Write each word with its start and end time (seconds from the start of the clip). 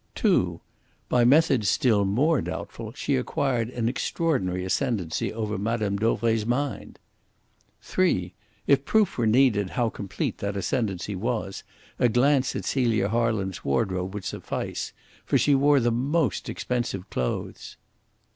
(2) 0.15 0.59
By 1.09 1.23
methods 1.23 1.69
still 1.69 2.05
more 2.05 2.41
doubtful 2.41 2.91
she 2.93 3.15
acquired 3.15 3.69
an 3.69 3.87
extraordinary 3.87 4.65
ascendency 4.65 5.31
over 5.31 5.59
Mme. 5.59 5.95
Dauvray's 5.95 6.43
mind. 6.43 6.97
(3) 7.83 8.33
If 8.65 8.83
proof 8.83 9.19
were 9.19 9.27
needed 9.27 9.69
how 9.77 9.91
complete 9.91 10.39
that 10.39 10.57
ascendency 10.57 11.15
was, 11.15 11.61
a 11.99 12.09
glance 12.09 12.55
at 12.55 12.65
Celia 12.65 13.09
Harland's 13.09 13.63
wardrobe 13.63 14.15
would 14.15 14.25
suffice; 14.25 14.91
for 15.23 15.37
she 15.37 15.53
wore 15.53 15.79
the 15.79 15.91
most 15.91 16.49
expensive 16.49 17.07
clothes. 17.11 17.77